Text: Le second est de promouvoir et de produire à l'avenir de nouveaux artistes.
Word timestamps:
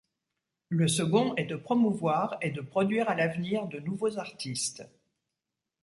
Le 0.69 0.87
second 0.87 1.35
est 1.35 1.43
de 1.45 1.55
promouvoir 1.55 2.39
et 2.41 2.49
de 2.49 2.61
produire 2.61 3.07
à 3.07 3.13
l'avenir 3.13 3.67
de 3.67 3.77
nouveaux 3.79 4.17
artistes. 4.17 4.83